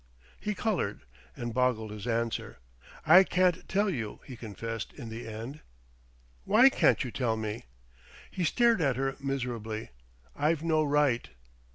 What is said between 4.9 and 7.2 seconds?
in the end. "Why can't you